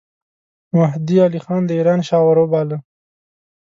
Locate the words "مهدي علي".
0.75-1.39